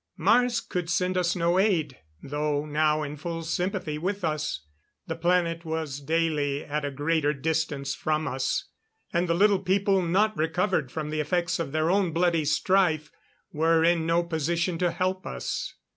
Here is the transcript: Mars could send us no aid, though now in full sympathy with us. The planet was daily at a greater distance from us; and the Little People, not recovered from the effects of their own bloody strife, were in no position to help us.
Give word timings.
Mars 0.17 0.61
could 0.61 0.89
send 0.89 1.15
us 1.15 1.35
no 1.35 1.59
aid, 1.59 1.95
though 2.23 2.65
now 2.65 3.03
in 3.03 3.17
full 3.17 3.43
sympathy 3.43 3.99
with 3.99 4.23
us. 4.23 4.65
The 5.05 5.15
planet 5.15 5.63
was 5.63 5.99
daily 6.01 6.65
at 6.65 6.83
a 6.83 6.89
greater 6.89 7.33
distance 7.35 7.93
from 7.93 8.27
us; 8.27 8.65
and 9.13 9.29
the 9.29 9.35
Little 9.35 9.59
People, 9.59 10.01
not 10.01 10.35
recovered 10.35 10.91
from 10.91 11.11
the 11.11 11.19
effects 11.19 11.59
of 11.59 11.71
their 11.71 11.91
own 11.91 12.13
bloody 12.13 12.45
strife, 12.45 13.11
were 13.51 13.83
in 13.83 14.07
no 14.07 14.23
position 14.23 14.79
to 14.79 14.89
help 14.89 15.27
us. 15.27 15.75